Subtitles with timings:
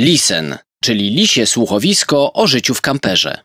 [0.00, 3.38] Lisen, czyli lisie słuchowisko o życiu w kamperze.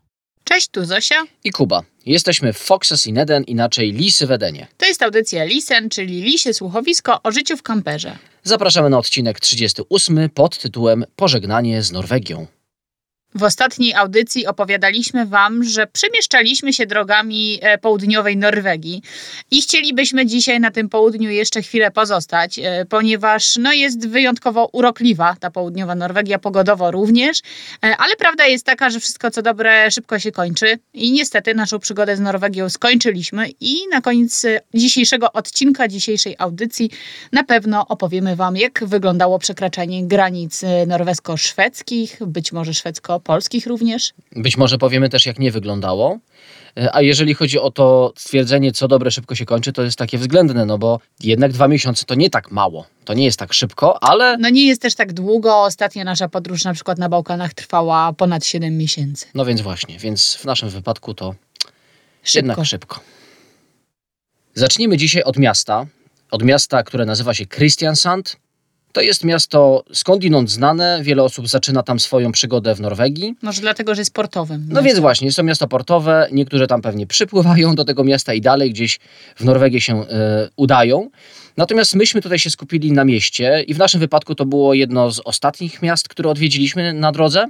[0.44, 1.16] Cześć, tu Zosia.
[1.44, 1.84] i Kuba.
[2.06, 4.68] Jesteśmy w Foxes in Eden, inaczej Lisy w Edenie.
[4.78, 8.18] To jest audycja Lisen, czyli lisie słuchowisko o życiu w kamperze.
[8.44, 12.48] Zapraszamy na odcinek 38 pod tytułem Pożegnanie z Norwegią.
[13.36, 19.02] W ostatniej audycji opowiadaliśmy Wam, że przemieszczaliśmy się drogami e, południowej Norwegii
[19.52, 25.36] i chcielibyśmy dzisiaj na tym południu jeszcze chwilę pozostać, e, ponieważ no, jest wyjątkowo urokliwa
[25.40, 27.42] ta południowa Norwegia, pogodowo również,
[27.84, 31.80] e, ale prawda jest taka, że wszystko co dobre szybko się kończy i niestety naszą
[31.80, 36.90] przygodę z Norwegią skończyliśmy i na koniec dzisiejszego odcinka, dzisiejszej audycji
[37.32, 42.74] na pewno opowiemy Wam, jak wyglądało przekraczanie granic norwesko-szwedzkich, być może
[43.26, 44.14] szwedzko-polskich również.
[44.36, 46.20] Być może powiemy też, jak nie wyglądało.
[46.78, 50.18] E, A jeżeli chodzi o to stwierdzenie, co dobre szybko się kończy, to jest takie
[50.18, 52.86] względne, no bo jednak dwa miesiące to nie tak mało.
[53.06, 55.62] To nie jest tak szybko, ale No nie jest też tak długo.
[55.64, 59.26] Ostatnia nasza podróż na przykład na Bałkanach trwała ponad 7 miesięcy.
[59.36, 61.36] no więc właśnie, więc w naszym wypadku to
[62.24, 62.48] Szybko.
[62.48, 63.00] jednak szybko.
[64.54, 65.86] Zacznijmy dzisiaj od miasta.
[66.32, 68.38] Od miasta, które nazywa się Kristiansand.
[68.94, 71.00] To jest miasto skądinąd znane.
[71.04, 73.36] Wiele osób zaczyna tam swoją przygodę w Norwegii.
[73.42, 74.66] Może dlatego, że jest portowym.
[74.70, 76.28] No więc właśnie, jest to miasto portowe.
[76.32, 79.00] Niektórzy tam pewnie przypływają do tego miasta i dalej gdzieś
[79.36, 81.10] w Norwegię się e, udają.
[81.58, 85.22] Natomiast myśmy tutaj się skupili na mieście i w naszym wypadku to było jedno z
[85.26, 87.46] ostatnich miast, które odwiedziliśmy na drodze.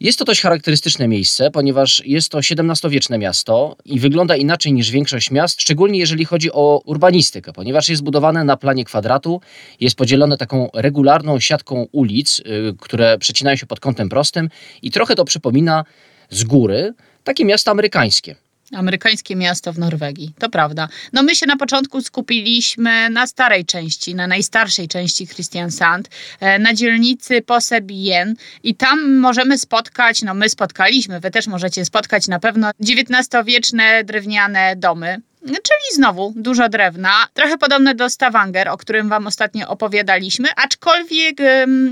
[0.00, 5.30] Jest to dość charakterystyczne miejsce, ponieważ jest to XVII-wieczne miasto i wygląda inaczej niż większość
[5.30, 9.40] miast, szczególnie jeżeli chodzi o urbanistykę, ponieważ jest budowane na planie kwadratu,
[9.80, 12.42] jest podzielone taką regularną siatką ulic, y,
[12.78, 14.48] które przecinają się pod kątem prostym
[14.82, 15.84] i trochę to przypomina
[16.30, 18.36] z góry takie miasta amerykańskie.
[18.74, 20.88] Amerykańskie miasto w Norwegii, to prawda.
[21.12, 26.08] No my się na początku skupiliśmy na starej części, na najstarszej części Christiansand,
[26.40, 32.28] e, na dzielnicy Posebien i tam możemy spotkać, no my spotkaliśmy, wy też możecie spotkać
[32.28, 35.20] na pewno XIX-wieczne drewniane domy.
[35.46, 41.38] Czyli znowu dużo drewna, trochę podobne do Stavanger, o którym Wam ostatnio opowiadaliśmy, aczkolwiek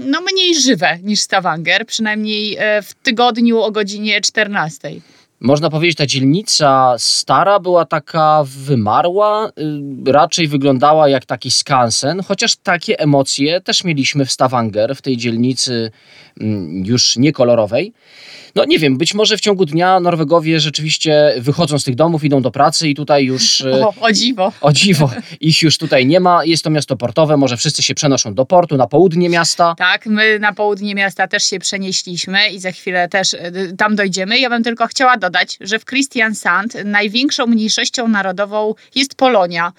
[0.06, 4.90] no, mniej żywe niż Stavanger, przynajmniej e, w tygodniu o godzinie 14.
[5.40, 12.56] Można powiedzieć, ta dzielnica stara była taka wymarła, y, raczej wyglądała jak taki skansen, chociaż
[12.56, 15.90] takie emocje też mieliśmy w Stavanger, w tej dzielnicy
[16.84, 17.92] już niekolorowej.
[18.54, 22.42] No nie wiem, być może w ciągu dnia Norwegowie rzeczywiście wychodzą z tych domów, idą
[22.42, 23.60] do pracy i tutaj już...
[23.60, 24.52] y, O, o dziwo.
[24.60, 25.10] O dziwo,
[25.40, 26.44] ich już tutaj nie ma.
[26.44, 29.74] Jest to miasto portowe, może wszyscy się przenoszą do portu, na południe miasta.
[29.78, 34.38] Tak, my na południe miasta też się przenieśliśmy i za chwilę też y, tam dojdziemy.
[34.38, 39.72] Ja bym tylko chciała dodać, że w Christiansand największą mniejszością narodową jest Polonia.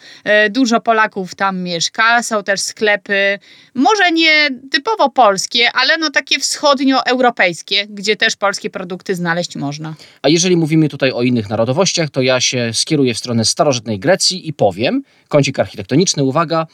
[0.45, 3.39] Y, Dużo Polaków tam mieszka, są też sklepy,
[3.73, 9.95] może nie typowo polskie, ale no takie wschodnioeuropejskie, gdzie też polskie produkty znaleźć można.
[10.21, 14.47] A jeżeli mówimy tutaj o innych narodowościach, to ja się skieruję w stronę starożytnej Grecji
[14.47, 16.67] i powiem, kącik architektoniczny, uwaga,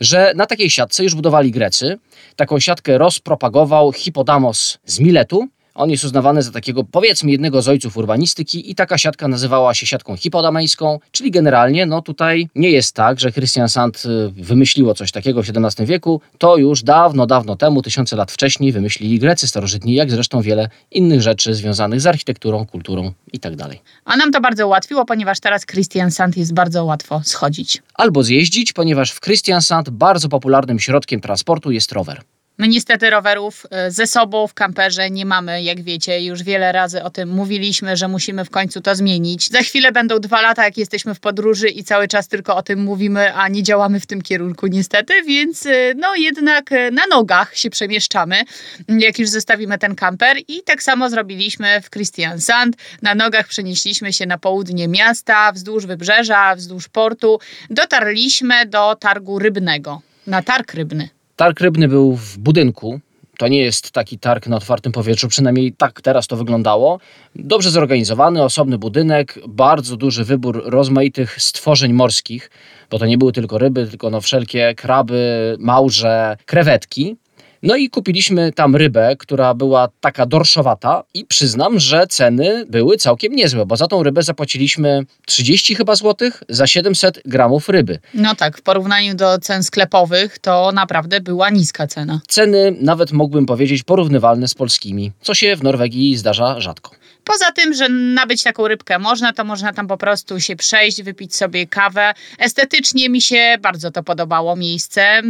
[0.00, 1.98] że na takiej siatce już budowali Grecy.
[2.36, 5.48] Taką siatkę rozpropagował Hipodamos z Miletu.
[5.74, 9.86] On jest uznawany za takiego, powiedzmy, jednego z ojców urbanistyki i taka siatka nazywała się
[9.86, 15.12] siatką hipodamejską, czyli generalnie, no tutaj nie jest tak, że Christian Sand y, wymyśliło coś
[15.12, 19.94] takiego w XVII wieku, to już dawno, dawno temu, tysiące lat wcześniej wymyślili Grecy starożytni,
[19.94, 23.80] jak zresztą wiele innych rzeczy związanych z architekturą, kulturą i tak dalej.
[24.04, 27.82] A nam to bardzo ułatwiło, ponieważ teraz Christiansand jest bardzo łatwo schodzić.
[27.94, 32.22] albo zjeździć, ponieważ w Christiansand bardzo popularnym środkiem transportu jest rower.
[32.58, 36.24] My niestety rowerów e, ze sobą w kamperze nie mamy, jak wiecie.
[36.24, 39.48] Już wiele razy o tym mówiliśmy, że musimy w końcu to zmienić.
[39.48, 42.82] Za chwilę będą dwa lata, jak jesteśmy w podróży i cały czas tylko o tym
[42.82, 47.56] mówimy, a nie działamy w tym kierunku niestety, więc e, no jednak e, na nogach
[47.56, 48.42] się przemieszczamy,
[48.88, 52.76] jak już zostawimy ten kamper i tak samo zrobiliśmy w Christiansand.
[53.02, 57.38] Na nogach przenieśliśmy się na południe miasta, wzdłuż wybrzeża, wzdłuż portu.
[57.70, 61.21] Dotarliśmy do targu rybnego, na targ rybny.
[61.42, 63.00] Targ rybny był w budynku.
[63.38, 66.98] To nie jest taki targ na otwartym powietrzu, przynajmniej tak teraz to wyglądało.
[67.36, 72.50] Dobrze zorganizowany, osobny budynek, bardzo duży wybór rozmaitych stworzeń morskich,
[72.90, 77.16] bo to nie były tylko ryby, tylko no wszelkie kraby, małże, krewetki.
[77.62, 83.32] No i kupiliśmy tam rybę, która była taka dorszowata i przyznam, że ceny były całkiem
[83.32, 87.98] niezłe, bo za tą rybę zapłaciliśmy 30 chyba złotych za 700 gramów ryby.
[88.14, 92.20] No tak, w porównaniu do cen sklepowych to naprawdę była niska cena.
[92.28, 96.90] Ceny nawet mógłbym powiedzieć porównywalne z polskimi, co się w Norwegii zdarza rzadko.
[97.24, 101.36] Poza tym, że nabyć taką rybkę można, to można tam po prostu się przejść, wypić
[101.36, 102.14] sobie kawę.
[102.38, 105.22] Estetycznie mi się bardzo to podobało miejsce.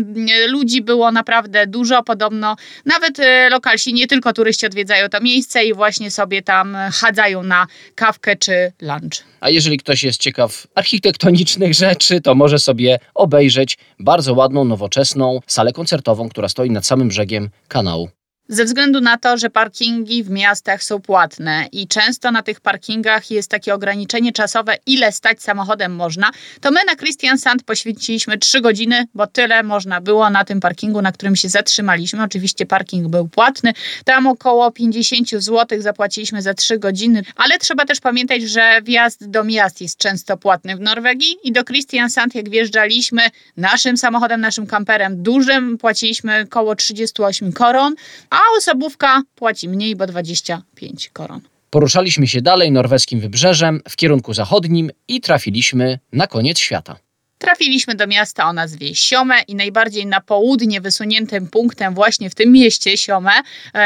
[0.48, 2.56] Ludzi było naprawdę dużo, podobno
[2.86, 7.66] nawet e, lokalsi, nie tylko turyści odwiedzają to miejsce i właśnie sobie tam chadzają na
[7.94, 9.24] kawkę czy lunch.
[9.40, 15.72] A jeżeli ktoś jest ciekaw architektonicznych rzeczy, to może sobie obejrzeć bardzo ładną, nowoczesną salę
[15.72, 18.21] koncertową, która stoi nad samym brzegiem kanału.
[18.52, 23.30] Ze względu na to, że parkingi w miastach są płatne i często na tych parkingach
[23.30, 28.60] jest takie ograniczenie czasowe, ile stać samochodem można, to my na Christian Sand poświęciliśmy 3
[28.60, 32.22] godziny, bo tyle można było na tym parkingu, na którym się zatrzymaliśmy.
[32.22, 33.72] Oczywiście parking był płatny,
[34.04, 39.44] tam około 50 zł zapłaciliśmy za 3 godziny, ale trzeba też pamiętać, że wjazd do
[39.44, 43.22] miast jest często płatny w Norwegii i do Christian Sand, jak wjeżdżaliśmy
[43.56, 47.94] naszym samochodem, naszym kamperem dużym, płaciliśmy około 38 koron,
[48.30, 51.40] a osobówka płaci mniej, bo 25 koron.
[51.70, 56.96] Poruszaliśmy się dalej norweskim wybrzeżem w kierunku zachodnim i trafiliśmy na koniec świata.
[57.42, 62.52] Trafiliśmy do miasta o nazwie Siome i najbardziej na południe wysuniętym punktem właśnie w tym
[62.52, 63.30] mieście Siome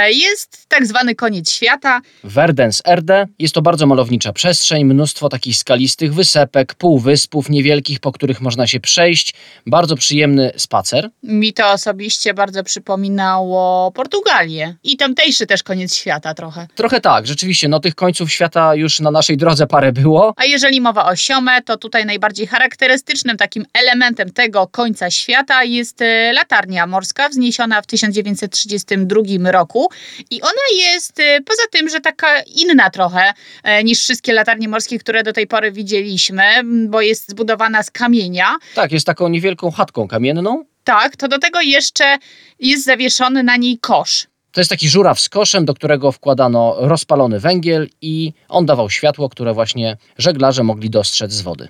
[0.09, 2.01] jest tak zwany koniec świata.
[2.25, 8.41] Verdens Erde jest to bardzo malownicza przestrzeń, mnóstwo takich skalistych wysepek, półwyspów niewielkich, po których
[8.41, 9.35] można się przejść.
[9.67, 11.11] Bardzo przyjemny spacer.
[11.23, 16.67] Mi to osobiście bardzo przypominało Portugalię i tamtejszy też koniec świata trochę.
[16.75, 20.35] Trochę tak, rzeczywiście, no tych końców świata już na naszej drodze parę było.
[20.37, 26.03] A jeżeli mowa o Siome, to tutaj najbardziej charakterystycznym takim elementem tego końca świata jest
[26.03, 29.89] e, latarnia morska wzniesiona w 1932 roku
[30.31, 34.99] i ona jest e, poza tym, że taka inna trochę e, niż wszystkie latarnie morskie,
[34.99, 36.43] które do tej pory widzieliśmy,
[36.89, 38.57] bo jest zbudowana z kamienia.
[38.75, 40.65] Tak, jest taką niewielką chatką kamienną.
[40.85, 42.19] Tak, to do tego jeszcze
[42.61, 44.27] jest zawieszony na niej kosz.
[44.53, 49.29] To jest taki żuraw z koszem, do którego wkładano rozpalony węgiel i on dawał światło,
[49.29, 51.69] które właśnie żeglarze mogli dostrzec z wody.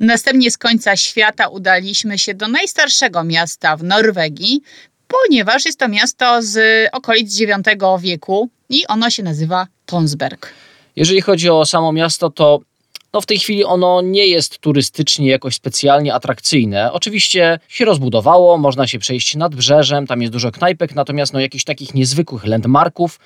[0.00, 4.62] Następnie z końca świata udaliśmy się do najstarszego miasta w Norwegii,
[5.08, 6.58] ponieważ jest to miasto z
[6.92, 7.52] okolic IX
[8.00, 10.52] wieku i ono się nazywa Tonsberg.
[10.96, 12.60] Jeżeli chodzi o samo miasto, to
[13.12, 16.92] no w tej chwili ono nie jest turystycznie jakoś specjalnie atrakcyjne.
[16.92, 21.64] Oczywiście się rozbudowało, można się przejść nad brzeżem, tam jest dużo knajpek, natomiast no jakichś
[21.64, 23.20] takich niezwykłych landmarków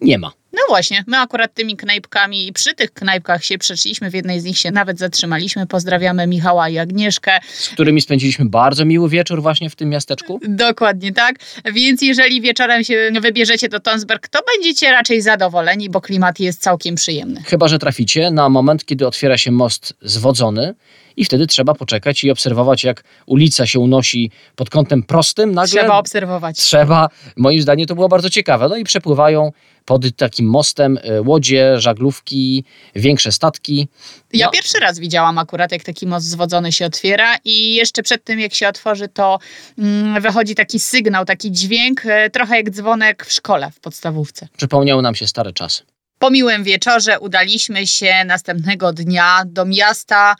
[0.00, 0.32] nie ma.
[0.52, 4.44] No właśnie, my akurat tymi knajpkami i przy tych knajpkach się przeszliśmy, w jednej z
[4.44, 5.66] nich się nawet zatrzymaliśmy.
[5.66, 7.38] Pozdrawiamy Michała i Agnieszkę.
[7.48, 10.40] Z którymi spędziliśmy bardzo miły wieczór właśnie w tym miasteczku.
[10.48, 11.36] Dokładnie tak,
[11.72, 16.94] więc jeżeli wieczorem się wybierzecie do Tonsberg, to będziecie raczej zadowoleni, bo klimat jest całkiem
[16.94, 17.42] przyjemny.
[17.42, 20.74] Chyba, że traficie na moment, kiedy otwiera się most zwodzony
[21.16, 25.54] i wtedy trzeba poczekać i obserwować, jak ulica się unosi pod kątem prostym.
[25.54, 26.56] Nagle Trzeba obserwować.
[26.56, 28.68] Trzeba, moim zdaniem to było bardzo ciekawe.
[28.68, 29.52] No i przepływają
[29.84, 33.88] pod takim mostem y, łodzie, żaglówki, większe statki.
[34.32, 34.52] Ja No.
[34.52, 38.54] pierwszy raz widziałam akurat, jak taki most zwodzony się otwiera i jeszcze przed tym, jak
[38.54, 39.38] się otworzy, to
[39.78, 44.48] mm, wychodzi taki sygnał, taki dźwięk, e, trochę jak dzwonek w szkole, w podstawówce.
[44.56, 45.82] Przypomniały nam się stare czasy.
[46.18, 50.34] Po miłym wieczorze udaliśmy się następnego dnia do miasta,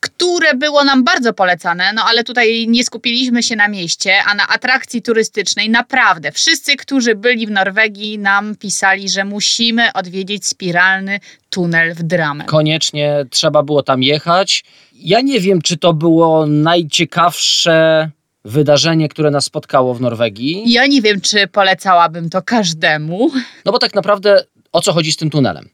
[0.00, 4.48] które było nam bardzo polecane, no ale tutaj nie skupiliśmy się na mieście, a na
[4.48, 5.70] atrakcji turystycznej.
[5.70, 12.46] Naprawdę, wszyscy, którzy byli w Norwegii, nam pisali, że musimy odwiedzić spiralny tunel w Drammen.
[12.46, 14.64] Koniecznie trzeba było tam jechać.
[14.92, 18.10] Ja nie wiem, czy to było najciekawsze
[18.44, 20.72] wydarzenie, które nas spotkało w Norwegii.
[20.72, 23.30] Ja nie wiem, czy polecałabym to każdemu.
[23.64, 25.68] No bo tak naprawdę o co chodzi z tym tunelem?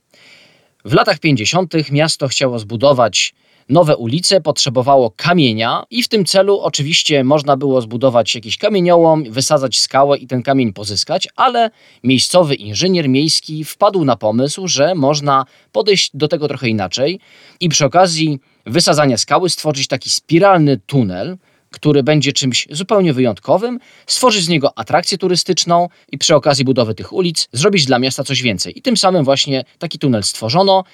[0.85, 1.75] W latach 50.
[1.91, 3.35] miasto chciało zbudować
[3.69, 9.81] nowe ulice, potrzebowało kamienia i w tym celu oczywiście można było zbudować jakiś kamieniołom, wysadzać
[9.81, 11.71] skałę i ten kamień pozyskać, ale
[12.05, 17.21] miejscowy inżynier miejski wpadł na pomysł, że można podejść do tego trochę inaczej
[17.61, 21.37] i przy okazji wysadzania skały stworzyć taki spiralny tunel,
[21.75, 27.13] który będzie czymś zupełnie wyjątkowym, stworzyć z niego atrakcję turystyczną i przy okazji budowy tych
[27.13, 28.79] ulic zrobić dla miasta coś więcej.
[28.79, 30.85] I tym samym właśnie taki tunel stworzono.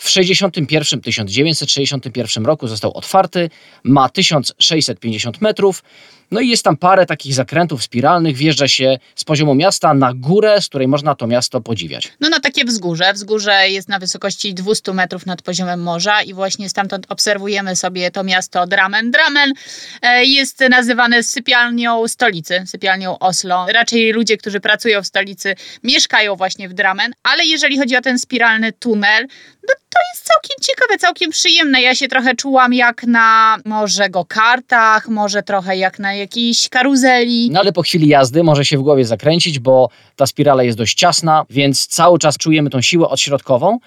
[0.00, 3.50] W 61, 1961 roku został otwarty,
[3.84, 5.82] ma 1650 metrów,
[6.30, 10.60] no i jest tam parę takich zakrętów spiralnych, wjeżdża się z poziomu miasta na górę,
[10.60, 12.12] z której można to miasto podziwiać.
[12.20, 13.12] No na takie wzgórze.
[13.12, 18.24] Wzgórze jest na wysokości 200 metrów nad poziomem morza i właśnie stamtąd obserwujemy sobie to
[18.24, 19.10] miasto Drammen.
[19.10, 19.52] Drammen
[20.02, 23.66] e, jest nazywane sypialnią stolicy, sypialnią Oslo.
[23.72, 28.18] Raczej ludzie, którzy pracują w stolicy, mieszkają właśnie w Drammen, ale jeżeli chodzi o ten
[28.18, 29.26] spiralny tunel,
[29.70, 31.82] no to jest całkiem ciekawe, całkiem przyjemne.
[31.82, 37.50] Ja się trochę czułam jak na może go kartach, może trochę jak na jakiejś karuzeli.
[37.50, 40.98] No ale po chwili jazdy może się w głowie zakręcić, bo ta spirala jest dość
[40.98, 43.78] ciasna, więc cały czas czujemy tą siłę odśrodkową.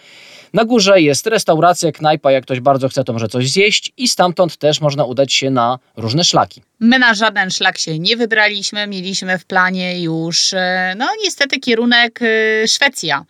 [0.53, 4.57] Na górze jest restauracja, knajpa, jak ktoś bardzo chce, to może coś zjeść i stamtąd
[4.57, 6.61] też można udać się na różne szlaki.
[6.85, 12.19] My na żaden szlak się nie wybraliśmy, mieliśmy w planie już, e, no niestety, kierunek
[12.21, 13.25] e, Szwecja.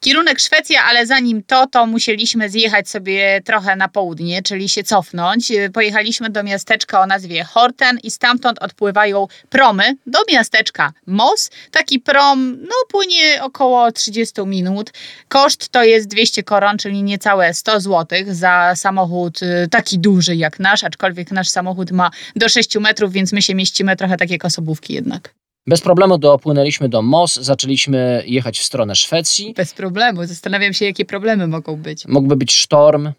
[0.00, 5.50] Kierunek Szwecja, ale zanim to, to musieliśmy zjechać sobie trochę na południe, czyli się cofnąć.
[5.50, 11.50] E, Pojechaliśmy do miasteczka o nazwie Horten i stamtąd odpływają promy do miasteczka Mos.
[11.70, 14.90] Taki prom, no płynie około 30 minut.
[15.28, 20.84] Koszt to jest 200 koron, czyli niecałe 100 zł za samochód taki duży jak nasz,
[20.84, 24.94] aczkolwiek nasz samochód ma do 6 metrów, więc my się mieścimy trochę tak jak osobówki
[24.94, 25.34] jednak.
[25.66, 29.54] Bez problemu dopłynęliśmy do Mos, zaczęliśmy jechać w stronę Szwecji.
[29.56, 30.26] Bez problemu.
[30.26, 32.06] Zastanawiam się, jakie problemy mogą być.
[32.06, 33.12] Mógłby być sztorm,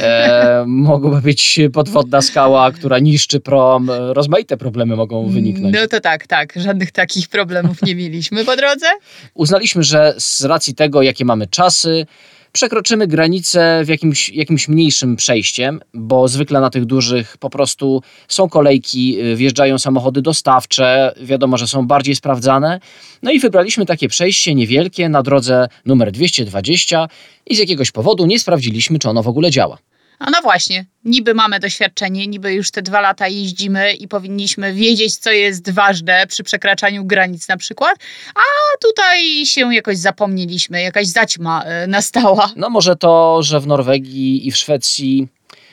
[0.00, 3.90] e, mogłaby być podwodna skała, która niszczy prom.
[3.90, 5.74] Rozmaite problemy mogą wyniknąć.
[5.80, 6.52] No to tak, tak.
[6.56, 8.86] Żadnych takich problemów nie mieliśmy po drodze.
[9.34, 12.06] Uznaliśmy, że z racji tego, jakie mamy czasy,
[12.52, 18.48] przekroczymy granicę w jakimś, jakimś mniejszym przejściem, bo zwykle na tych dużych po prostu są
[18.48, 22.80] kolejki, y, wjeżdżają samochody dostawcze, wiadomo, że są bardziej sprawdzane.
[23.22, 27.08] No i wybraliśmy takie przejście niewielkie na drodze numer 220
[27.46, 29.78] i z jakiegoś powodu nie sprawdziliśmy, czy ono w ogóle działa.
[30.20, 35.16] A no właśnie, niby mamy doświadczenie, niby już te dwa lata jeździmy i powinniśmy wiedzieć,
[35.16, 37.98] co jest ważne przy przekraczaniu granic na przykład,
[38.34, 38.40] a
[38.82, 42.50] tutaj się jakoś zapomnieliśmy, jakaś zaćma e, nastała.
[42.56, 45.28] No może to, że w Norwegii i w Szwecji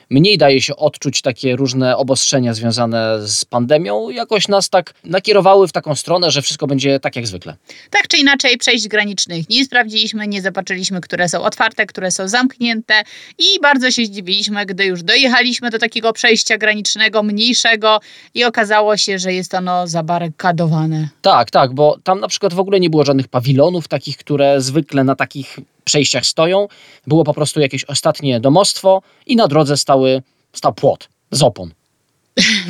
[0.09, 5.71] mniej daje się odczuć takie różne obostrzenia związane z pandemią, jakoś nas tak nakierowały w
[5.71, 7.55] taką stronę, że wszystko będzie tak jak zwykle.
[7.89, 12.93] Tak czy inaczej, przejść granicznych nie sprawdziliśmy, nie zobaczyliśmy, które są otwarte, które są zamknięte
[13.37, 17.99] i bardzo się zdziwiliśmy, gdy już dojechaliśmy do takiego przejścia granicznego, mniejszego
[18.33, 21.09] i okazało się, że jest ono zabarykadowane.
[21.21, 25.03] Tak, tak, bo tam na przykład w ogóle nie było żadnych pawilonów takich, które zwykle
[25.03, 26.67] na takich przejściach stoją.
[27.07, 30.21] Było po prostu jakieś ostatnie domostwo i na drodze stały,
[30.53, 31.76] stał płot z opon.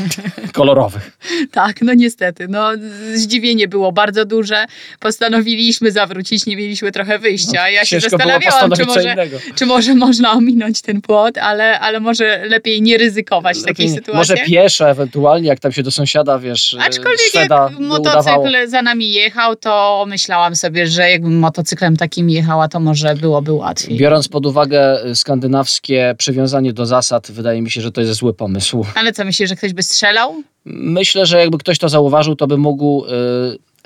[0.53, 1.17] Kolorowych.
[1.51, 2.47] Tak, no niestety.
[2.47, 2.69] No,
[3.13, 4.65] zdziwienie było bardzo duże.
[4.99, 7.69] Postanowiliśmy zawrócić, nie mieliśmy trochę wyjścia.
[7.69, 9.15] Ja się zastanawiałam, czy może,
[9.55, 13.95] czy może można ominąć ten płot, ale, ale może lepiej nie ryzykować w takiej Lepiej-
[13.95, 14.17] sytuacji.
[14.17, 18.37] Może pieszo ewentualnie, jak tam się do sąsiada, wiesz, e, Aczkolwiek Szweda jak udawało.
[18.43, 23.51] motocykl za nami jechał, to myślałam sobie, że jakbym motocyklem takim jechała, to może byłoby
[23.51, 23.97] łatwiej.
[23.97, 28.33] Biorąc pod uwagę y, skandynawskie przywiązanie do zasad, wydaje mi się, że to jest zły
[28.33, 28.85] pomysł.
[28.95, 30.43] Ale co, myślisz, że ktoś by strzelał?
[30.65, 33.09] Myślę, że jakby ktoś to zauważył, to by mógł y,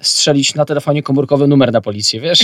[0.02, 2.40] strzelić na telefonie komórkowy numer na policję, wiesz?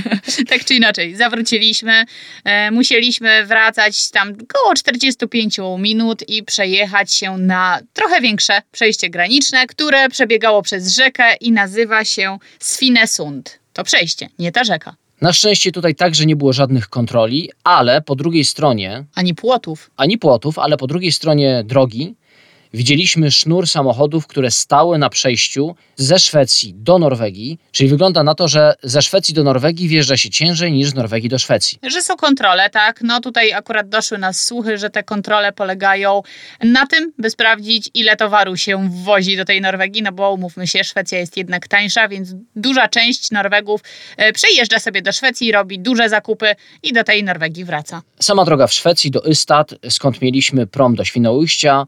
[0.50, 2.04] tak czy inaczej, zawróciliśmy,
[2.44, 9.66] e, musieliśmy wracać tam około 45 minut i przejechać się na trochę większe przejście graniczne,
[9.66, 13.58] które przebiegało przez rzekę i nazywa się Svinesund.
[13.72, 18.14] To przejście, nie ta rzeka, Na szczęście tutaj także nie było żadnych kontroli, ale po
[18.14, 19.90] drugiej stronie, ani płotów.
[19.96, 22.14] ani płotów, ale po drugiej stronie drogi
[22.74, 28.48] widzieliśmy sznur samochodów, które stały na przejściu ze Szwecji do Norwegii, czyli wygląda na to,
[28.48, 31.78] że ze Szwecji do Norwegii wjeżdża się ciężej niż z Norwegii do Szwecji.
[31.82, 33.00] Że są kontrole, tak?
[33.02, 36.22] No tutaj akurat doszły nas słuchy, że te kontrole polegają
[36.64, 40.84] na tym, by sprawdzić, ile towaru się wwozi do tej Norwegii, no bo umówmy się,
[40.84, 43.80] Szwecja jest jednak tańsza, więc duża część Norwegów
[44.16, 48.02] e, przejeżdża sobie do Szwecji, robi duże zakupy i do tej Norwegii wraca.
[48.20, 51.86] Sama droga w Szwecji do Ystad, skąd mieliśmy prom do Świnoujścia,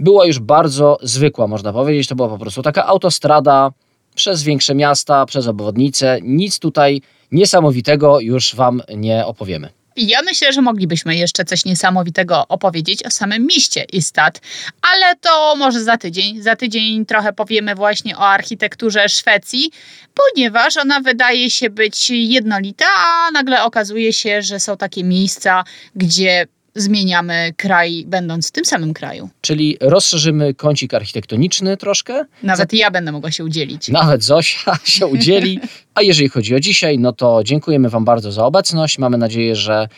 [0.00, 2.08] była już bardzo zwykła, można powiedzieć.
[2.08, 3.70] To była po prostu taka autostrada
[4.14, 6.18] przez większe miasta, przez obwodnice.
[6.22, 7.02] Nic tutaj
[7.32, 9.68] niesamowitego już Wam nie opowiemy.
[9.96, 14.40] Ja myślę, że moglibyśmy jeszcze coś niesamowitego opowiedzieć o samym mieście Istad,
[14.82, 16.42] ale to może za tydzień.
[16.42, 19.70] Za tydzień trochę powiemy właśnie o architekturze Szwecji,
[20.14, 25.64] ponieważ ona wydaje się być jednolita, a nagle okazuje się, że są takie miejsca,
[25.94, 29.28] gdzie zmieniamy kraj, będąc w tym samym kraju.
[29.40, 32.24] Czyli rozszerzymy kącik architektoniczny troszkę.
[32.42, 33.88] Nawet ja będę mogła się udzielić.
[33.88, 35.60] Nawet Zosia się udzieli.
[35.94, 38.98] A jeżeli chodzi o dzisiaj, no to dziękujemy Wam bardzo za obecność.
[38.98, 39.88] Mamy nadzieję, że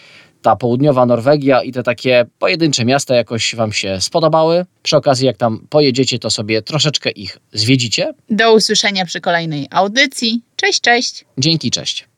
[0.43, 4.67] ta południowa Norwegia i te takie pojedyncze miasta jakoś Wam się spodobały.
[4.83, 8.15] Przy okazji, jak tam pojedziecie, to sobie troszeczkę ich zwiedzicie.
[8.31, 10.43] Do usłyszenia przy kolejnej audycji.
[10.57, 11.25] Cześć, cześć!
[11.39, 12.10] Dzięki, cześć.